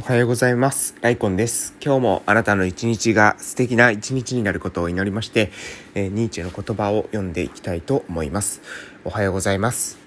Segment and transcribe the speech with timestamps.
[0.00, 0.94] おはようございます。
[1.02, 1.74] ライコンです。
[1.84, 5.52] 今日もあなたの一日が素敵な一日になることを祈りまして、
[5.94, 8.62] えー、ニーチェの言葉を読んでいきたいと思います。
[9.04, 9.98] おはようございます。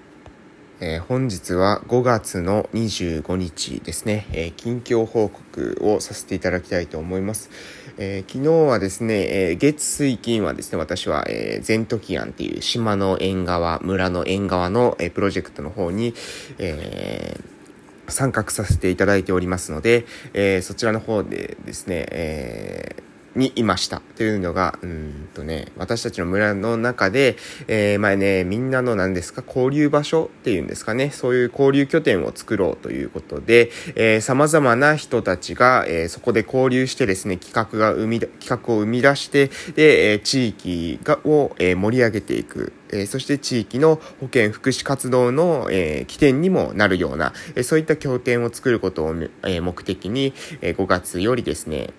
[0.80, 7.50] えー、本日は5月の25日ですね、えー、近況報告をさせていただきたいと思います。
[7.96, 16.14] えー、昨日はですね、えー、月水金はですね、私は、えー、ゼントキアンっていう島の縁側、村の縁側の、えー、プロジェクトの方に、
[16.58, 17.53] えー
[18.08, 27.36] 参画させていただいておりますので、えー、そちらの方でですね、えーにいましたというのが、うんとね、私たちの村の中で、
[27.68, 42.72] えー、前ね、みんなの何ですか、交流場所っていうんですかね、そういう交流拠点を作ろうということで、えー、様々な人たちが、えー、そこで交流してですね、企画が生み、企画を生み出して、で、えー、地域がを、えー、盛り上げていく。
[42.92, 51.90] えそして地域の保健福祉活動の、え、起点にもなるような、えそういった拠点を作ることを、え目的に、え5月よりですね、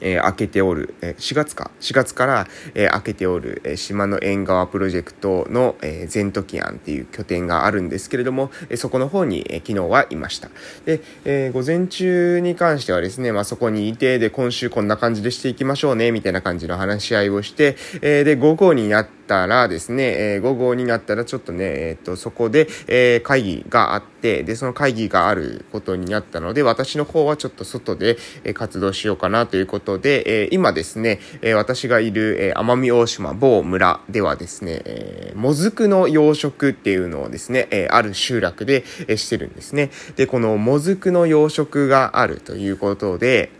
[0.00, 10.48] えー、開けておる、えー、4月か、4月から、えー、開けておる、えー、島の縁側プロジェクトの、えー、ゼントキアンっていう拠点があるんですけれども、えー、そこの方に、えー、昨日はいました。
[10.84, 39.90] で、えー、午前中に関してはですね、まあ、そこにいて、で、今週こんな感じでしていきましょうね、みたいな感じの話し合いをして、えー、で、午後になっ、たらですね、えー、午後になったらちょっとね、えっ、と、そこで、えー、会議があって、で、その会議があることになったので、私の方はちょっと外で、え活動しようかなということことで、え今ですね、え私がいる、え奄美大島某村ではですね、えもずくの養殖っていうのをですね、えある集落で、えしてるんですね。
[40.16, 43.50] で、このもずくの養殖があるということで、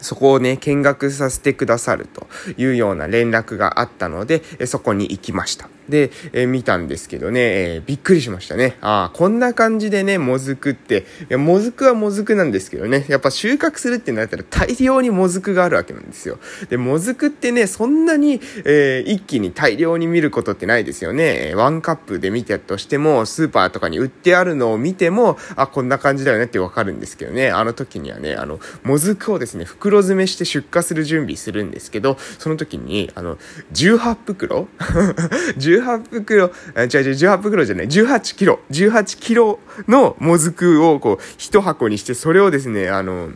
[0.00, 5.68] そこをね、見学させてくださるというような連絡があったので、そこに行きました。
[5.90, 8.76] で、え、見たんですけどね、え、びっくりしましたね。
[8.80, 16.38] ああ、こんな感じでね、もずくって、いや、もずくはもずくなんですけどね、やっぱ収穫するってなったら大量にもずくがあるわけなんですよ。
[16.68, 21.52] で、もずくってね、そんなに、えー、一気に大量に見ることってないですよね。
[21.56, 33.36] ワンカップで見てとしても、スーパーとかに売ってあるのを見ても、あ、こんな感じだよねってわかるんですけどね、あの時にはね、あの、もずくをですね、袋袋詰めして出荷する準備するんですけど、その時に、あの、
[33.72, 34.68] 18袋
[35.58, 39.58] 18袋、違う違う、18袋じゃない、18キロ、18キロ
[39.88, 43.30] のもずくをこう、一箱にして、それをですね、あの、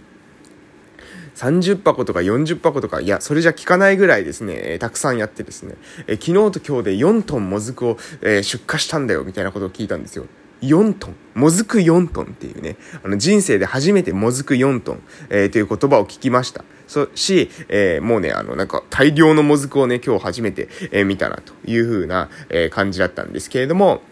[1.35, 5.75] 30箱とか40箱とか、いや、それじゃ効かないぐらいですね、えー、たくさんやってですね、
[6.07, 10.27] えー、昨日と今日で4トンもずくを、えー、出荷したんだよ、みたいなことを聞いたんですよ。
[10.63, 11.15] 4トン。
[11.35, 16.65] もずく4トンっていうね、あの人生で初めてもずく4トン、えー、という言葉を聞きました。
[16.87, 24.03] そし、えー、もうね、あの、なんか大量のもずくをね、今日初めて、えー、見たなという風な、えー、感じだったんですけれども、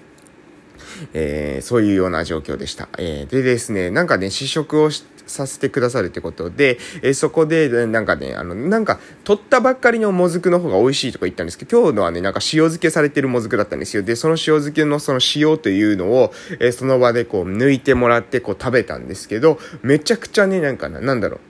[1.14, 2.88] えー、そういうような状況でした。
[2.98, 14.02] えー、でですね、なんかね、試食をしさせてくださるってことで、え、そこで、なんかね、あの、なんか、取ったばっかりのもずくの方が美味しいとか言ったんですけど、今日のはね、なんか塩漬けされてるもずくだったんですよ。
[14.02, 21.40] で、その塩漬けのその塩というのを、え、その場でこう、抜いてもらって、こう、食べたんですけど、めちゃくちゃね、なんかな、なんだろう、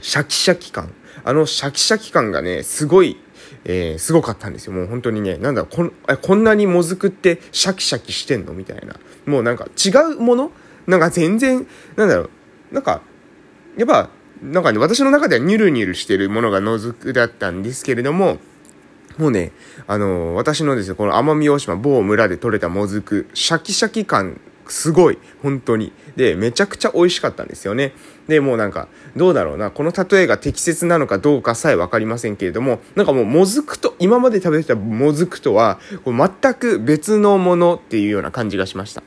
[0.00, 0.92] シャキシャキ感。
[1.24, 3.18] あのシャキシャキ感がね、すごい、
[3.64, 4.72] えー、すごかったんですよ。
[4.72, 8.54] もう本当にね、なんだろう、こんこんなにもずくってシャキシャキしてんの？
[8.54, 8.96] みたいな。
[9.26, 10.50] もうなんか違うもの？
[10.86, 12.30] なんか全然、なんだろう、
[12.72, 13.02] なんか、
[13.76, 14.10] やっぱ、
[14.42, 18.38] なんかね、私の中ではニュルニュルしてるものがのずくだったんですけれども、
[19.18, 19.52] もうね、
[19.86, 25.92] あのー、私のですね、この奄美大島某村で採れたもずく、シャキシャキ感、すごい、本当に。
[26.16, 27.92] で、めちゃくちゃ美味しかったんですよね。
[28.26, 39.02] で、もうなんか、どうだろうな、この例えが適切なのかどうかさえわかりませんけれども、なんかもうもずくと、今まで食べてたもずくとは、全く別のものっていうような感じがしました。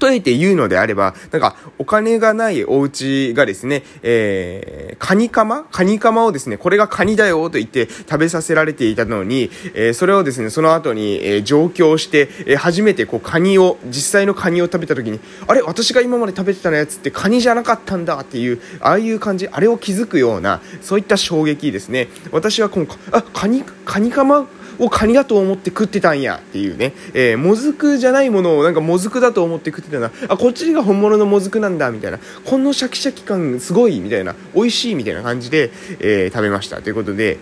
[0.00, 5.64] 例えて言うのであれば、なんか、お金がないお家がですね、えー、カニカマ？
[5.64, 15.62] カニカマをですね、これがカニだよと言って食べさせられていたのに、えー、それをですね、その後に、えー、上京して、えー、初めてこう、カニを、実際のカニを食べた時に、あれ？
[15.62, 22.08] 私が今まで食べてたのやつってカニじゃなかったんだっていう、ああいう感じ、あれを気づくような、そういった衝撃ですね。
[22.32, 24.48] 私は今回、あ、カニ、カニカマ
[24.78, 35.70] をカニだと思って食ってたんやっていうね、えー、もずくじゃないものをなんかもずくだと思って食ってたな、あ、こっちが本物のもずくなんだみたいな、このシャキシャキ感すごいみたいな、美味しいみたいな感じで、
[36.00, 36.82] えー、食べました。
[36.82, 37.38] ということで、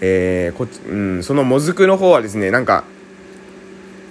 [0.00, 2.84] えー、こうん、そのもずくの方はですね、なんか、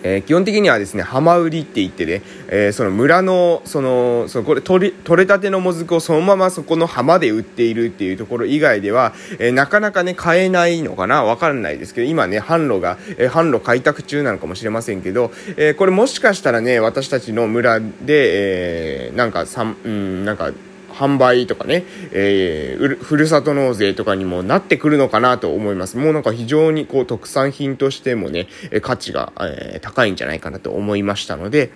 [0.04, 20.52] えー、基本的にはですね、浜売りって言ってね、えー、その村の、その、そのこれ取れ、取れたてのもずくをそのままそこの浜で売っているっていうところ以外では、えー、なかなかね、買えないのかなわかんないですけど、今ね、販路が、え、販路開拓中なのかもしれませんけど、え、これもしかしたらね、私たちの村で、え、なんか、さ、うん、なんか、
[20.94, 25.98] 販売とかね、えー、ふるさと納税とかにもなってくるのかなと思います。
[25.98, 28.48] もうなんか非常にこう特産品としてもね、
[28.81, 31.72] 価値が、えー、高いんじゃないかなと思いましたので、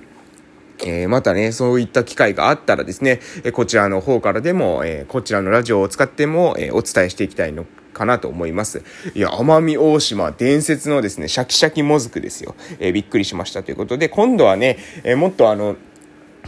[0.86, 3.20] えー、またね、そういった機会があったらですね、
[3.54, 8.84] こちらの方からでも、え、こちらのラジオを使っても、え、お伝えしていきたいのかなと思います。
[9.16, 12.56] いや、奄美大島伝説のですね、シャキシャキもずくですよ。
[12.80, 15.76] え、びっくりしましたということで、今度はね、え、もっとあの、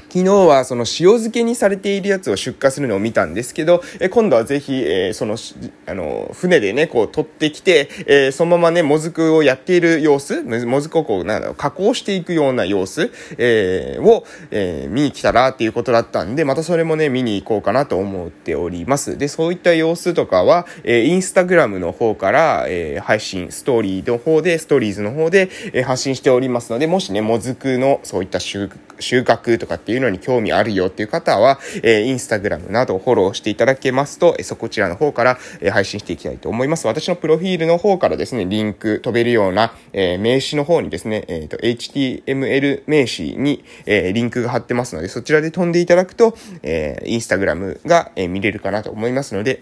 [0.10, 5.38] 昨日はその塩漬けにされているやつを出荷するのを見たんですけど、え今度はぜひ、えー、その、
[5.86, 19.18] あの、船でね、こう取ってきて、えー、そのままね、もずくをやっている様子、もずくをこう、なんだろう、加工していくような様子、えー、を、えー、見に来たらっていうことだったんで、またそれもね、見に行こうかなと思っております。
[19.18, 36.88] で、そういった様子とかは、えー、インスタグラムの方から、えー、配信、ストーリーの方で、ストーリーズの方で、えー、発信しておりますので、もしね、もずくのそういった収穫収穫とかっていうのに興味あるよっていう方は、えー、インスタグラムなどをフォローしていただけますと、え、そこちらの方から、え、配信していきたいと思います。
[36.88, 49.62] 私のプロフィールの方からですね、リンク飛べるような、え、名詞の方にですね、えっ、と、HTML 名詞に、え、リンクが貼ってますので、そちらで飛んでいただくと、えー、インスタグラムが、え、見れるかなと思いますので、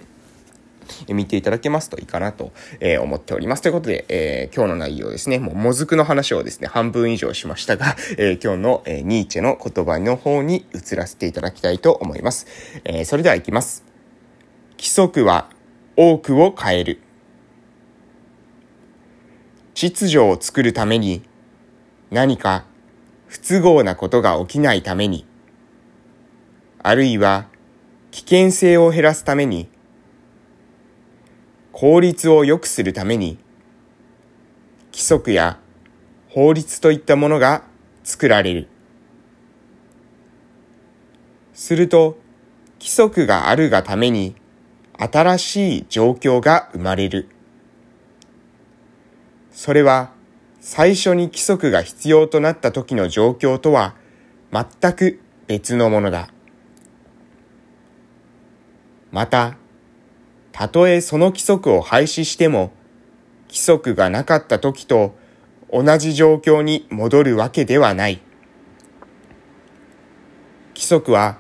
[1.08, 3.62] 見ていただけますといいかなと、え思っております。
[3.62, 12.48] ということで、え、今日の内容ですね、もうもずくの話をですね、半分以上しましたが、 え、今日の、え、ニーチェの言葉の方に移らせていただきたいと思います。
[12.84, 13.84] えそれでは行きます。
[14.78, 15.50] 規則は
[15.96, 17.00] 多くを変える。
[19.74, 21.22] 秩序を作るために
[22.10, 22.66] 何か
[23.28, 25.26] 不都合なことが起きないために、
[26.82, 27.48] あるいは
[28.12, 29.70] 危険性を減らすために、
[31.80, 33.38] 効率を良くするために、
[34.92, 35.60] 規則や
[36.28, 37.66] 法律といったものが
[38.04, 38.68] 作られる。
[41.54, 42.18] すると、
[42.80, 44.36] 規則があるがために、
[44.98, 47.30] 新しい状況が生まれる。
[49.52, 50.10] それは、
[50.60, 53.94] 最初に規則が必要となった時の状況とは、
[54.52, 56.30] 全く別のものだ。
[59.12, 59.58] また、
[60.58, 62.72] たとえその規則を廃止しても、
[63.48, 65.16] 規則がなかった時と
[65.72, 68.20] 同じ状況に戻るわけではない。
[70.70, 71.38] 規則は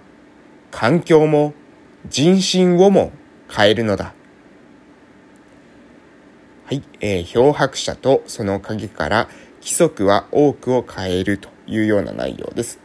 [0.69, 1.55] 環境も
[2.07, 3.11] 人心をも
[3.49, 4.13] 変えるのだ。
[6.65, 9.29] はい、えー、漂白者とその影から
[9.61, 12.77] 規則は多くを変えるというような内容です。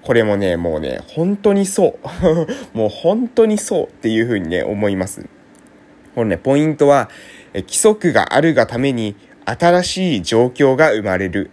[0.00, 2.08] これもね、もうね、本当にそう。
[2.72, 5.35] もう本当にそうっていうふうにね、思います。
[6.16, 7.10] このね、ポイントは、
[7.52, 11.50] 規則があるがために新しい状況が生まれる。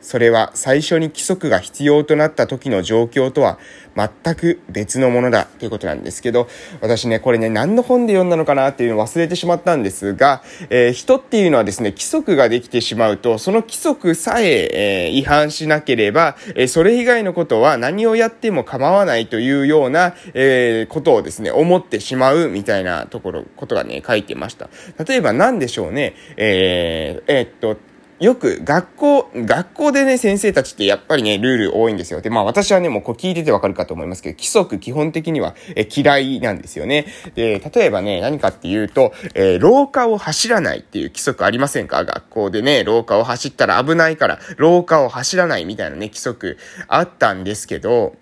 [0.00, 3.58] それは最初に規則が必要となった時の状況とは
[3.96, 6.48] 全く別のものだということなんですけど、
[6.80, 24.70] 私ね、これね、何の本で読んだのかなっていうのを忘れてしまったんですが、えー、人っていうのはですね、規則ができてしまうと、その規則さええー、違反しなければ、えー、それ以外のことは何をやっても構わないというような、えことをですね、思ってしまうみたいなところ、ことがね、書いてました。
[25.04, 27.76] 例えば何でしょうね、ええっと、
[28.20, 32.20] よく学校、学校でね、先生たちってやっぱりね、ルール多いんですよ。
[32.20, 37.06] で、まあ私はね、もうこう聞いててわかるかと思いますけど、規則基本的にはえ嫌いなんですよね。
[37.34, 42.04] で、例えばね、何かっていうと、えー、廊下を走らないっていう規則ありませんか？
[42.04, 48.16] 学校でね、廊下を走ったら危ないから、廊下を走らないみたいなね、規則あったんですけど、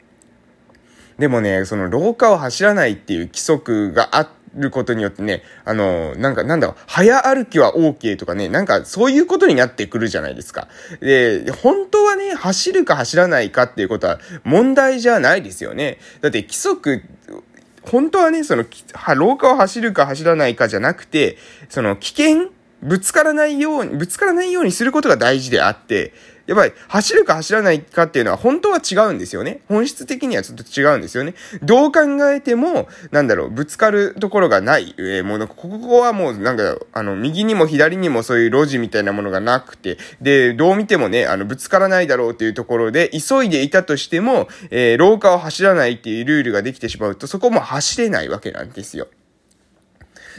[1.18, 10.68] でもね、その廊下を走らないっていう規則があって、ることによってね、あの、なんか、なんだろう、早歩きは OK とかね、なんかそういうことになってくるじゃないですか。
[11.00, 15.98] で、本当はね、走るか走らないかっていうことは問題じゃないですよね。
[16.20, 17.02] だって規則、
[17.82, 18.64] 本当はね、その、
[19.16, 21.38] 廊下を走るか走らないかじゃなくて、
[21.68, 22.50] その危険
[22.82, 26.12] ぶつからないように、ぶつからないようにすることが大事であって、
[26.48, 29.60] やっぱり走るか走らないかっていうのは本当は違うんですよね。
[29.68, 31.34] 本質的にはちょっと違うんですよね。
[31.62, 32.00] どう考
[32.32, 34.94] えても、なんだろう、ぶつかるところがない。
[34.96, 49.08] えー、もうここはもうなんか、あの、右にも左にもそういう路地みたいなものがなくて、で、どう見てもね、あの、ぶつからないだろうっていうところで、急いでいたとしても、えー、廊下を走らないっていうルールができてしまうと、そこも走れないわけなんですよ。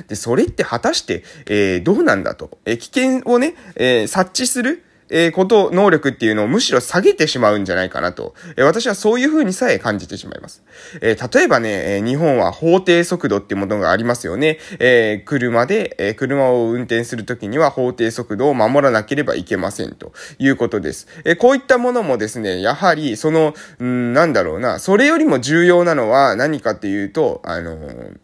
[0.07, 2.57] で、それって果たして、えー、どうなんだと。
[2.65, 10.63] えー、危険をね、えー、察知するえこと、能力っていうのをむしろ下げてしまうんじゃないかなと、え私はそういう風にさえ感じてしまいます。
[11.01, 14.59] え例えばね、え日本は法定速度っていうものがありますよね。
[14.79, 21.07] え車で、え車を運転するときには法定速度を守らなければいけませんということです。
[21.25, 28.17] えこういったものもですね、やはり、その、んなんだろうな、それよりも重要なのは何かっていうと、あのー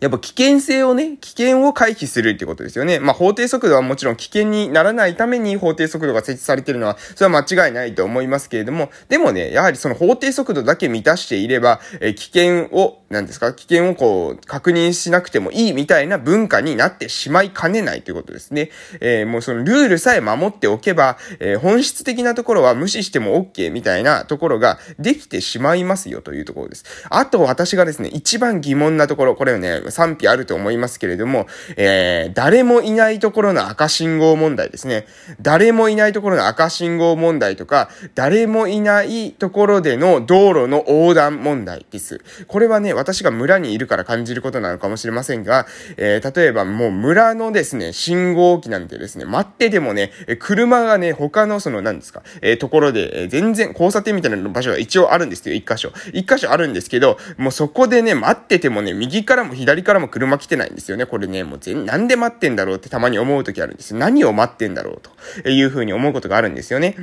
[0.00, 2.98] やっぱ危険性をね、危険を回避するってことですよね。
[3.00, 18.70] まあ、法定速度はもちろん危険にならないために法定速度が設置されてるのは、それは間違いないと思いますけれども、でもね、やはりその法定速度だけ満たしていれば、え危険を、何ですか、危険をこう、確認しなくてもいいみたいな文化になってしまいかねないということですね。
[19.00, 26.84] えー、もうそのルールさえ守っておけば、えー、本質的なところは無視しても OK みたいなところができてしまいますよというところです。
[27.08, 31.46] あと私がですね、一番疑問なところ、これをね、賛否あると思いますけれども、
[31.76, 35.06] えー、誰もいないところの赤信号問題ですね。
[35.40, 42.20] 誰もいないところの赤信号問題とか、誰もいないところでの道路の横断問題です。
[42.48, 55.92] これはね、私が村にいるから感じることなのかもしれませんが、えー、例えばもう村のですね、信号機なんてですね、待っててもね、車がね、他のその何ですか、えー、ところで、え、全然交差点みたいな場所が一応あるんですよ、一箇所。
[56.12, 61.06] 一箇所あるんですけど、もうそこでね、待っててもね、右からも左からも車来てないんですよね。
[61.06, 63.94] これね、もう全、なんで待ってんだろうってたまに思う時あるんです。
[63.94, 65.00] 何を待ってんだろう
[65.42, 66.96] というふうに思うことがあるんですよね。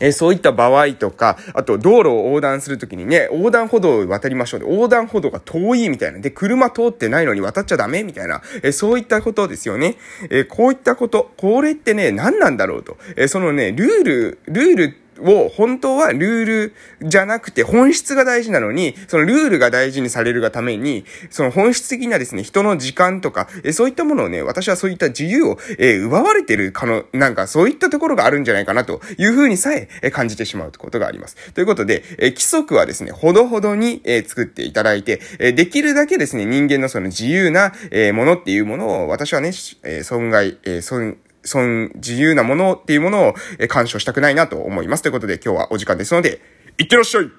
[0.00, 6.18] えー、そういった場合とか、あと道路を横断するときにね、横断歩道を渡りましょうで、横断歩道が遠いみたいな。
[6.18, 8.02] で、車通ってないのに渡っちゃダメ？
[8.02, 8.42] みたいな。
[8.62, 9.96] えー、そういったことですよね。
[10.30, 12.96] えー、こういったこと、これってね、何なんだろうと。
[13.16, 31.36] えそのね、ルール、ルールを本当はルールじゃなくて本質が大事なのに、そのルールが大事にされるがために、その本質的なですね、人の時間とか、えそういったものをね、私はそういった自由を、え奪われてるかの、なんかそういったところがあるんじゃないかなというふうにさえ、え感じてしまうことがあります。
[31.52, 39.52] ということで、え規則はですね、ほどほどに、え作っていただいて、えできるだけですね、人間のその自由な、えものっていうものを私はね、
[39.82, 45.02] え損害、え損、損、自由なものっていうものを、え干渉したくないなと思います。
[45.02, 46.40] ということで今日はお時間ですので、
[46.78, 47.30] いってらっしゃい